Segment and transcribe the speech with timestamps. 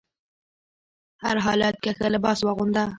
[1.23, 2.83] هر حالت کې ښه لباس واغونده.